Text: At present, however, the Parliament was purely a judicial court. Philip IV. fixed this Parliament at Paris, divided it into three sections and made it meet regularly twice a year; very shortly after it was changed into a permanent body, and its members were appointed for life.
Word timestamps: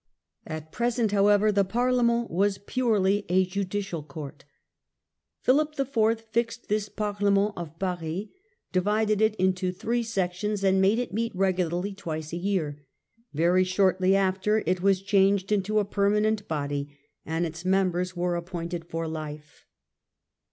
At 0.47 0.71
present, 0.71 1.11
however, 1.11 1.51
the 1.51 1.63
Parliament 1.63 2.31
was 2.31 2.57
purely 2.57 3.23
a 3.29 3.45
judicial 3.45 4.01
court. 4.01 4.45
Philip 5.43 5.79
IV. 5.79 6.19
fixed 6.19 6.69
this 6.69 6.89
Parliament 6.89 7.53
at 7.55 7.77
Paris, 7.77 8.23
divided 8.71 9.21
it 9.21 9.35
into 9.35 9.71
three 9.71 10.01
sections 10.01 10.63
and 10.63 10.81
made 10.81 10.97
it 10.97 11.13
meet 11.13 11.35
regularly 11.35 11.93
twice 11.93 12.33
a 12.33 12.37
year; 12.37 12.83
very 13.35 13.63
shortly 13.63 14.15
after 14.15 14.63
it 14.65 14.81
was 14.81 15.03
changed 15.03 15.51
into 15.51 15.77
a 15.77 15.85
permanent 15.85 16.47
body, 16.47 16.97
and 17.23 17.45
its 17.45 17.63
members 17.63 18.15
were 18.15 18.35
appointed 18.35 18.85
for 18.85 19.07
life. 19.07 19.67